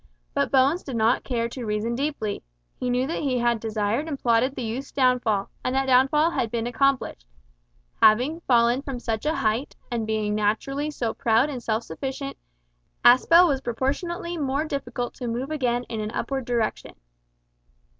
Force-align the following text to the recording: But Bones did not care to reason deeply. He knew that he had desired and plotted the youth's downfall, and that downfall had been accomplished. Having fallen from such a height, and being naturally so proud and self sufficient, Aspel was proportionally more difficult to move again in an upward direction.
But 0.33 0.49
Bones 0.51 0.81
did 0.81 0.95
not 0.95 1.23
care 1.23 1.47
to 1.49 1.63
reason 1.63 1.93
deeply. 1.93 2.41
He 2.75 2.89
knew 2.89 3.05
that 3.05 3.21
he 3.21 3.37
had 3.37 3.59
desired 3.59 4.07
and 4.07 4.17
plotted 4.17 4.55
the 4.55 4.63
youth's 4.63 4.91
downfall, 4.91 5.51
and 5.63 5.75
that 5.75 5.85
downfall 5.85 6.31
had 6.31 6.49
been 6.49 6.65
accomplished. 6.65 7.27
Having 8.01 8.39
fallen 8.47 8.81
from 8.81 8.99
such 8.99 9.27
a 9.27 9.35
height, 9.35 9.75
and 9.91 10.07
being 10.07 10.33
naturally 10.33 10.89
so 10.89 11.13
proud 11.13 11.51
and 11.51 11.61
self 11.61 11.83
sufficient, 11.83 12.35
Aspel 13.05 13.47
was 13.47 13.61
proportionally 13.61 14.39
more 14.39 14.65
difficult 14.65 15.13
to 15.17 15.27
move 15.27 15.51
again 15.51 15.83
in 15.83 15.99
an 16.01 16.09
upward 16.13 16.45
direction. 16.45 16.95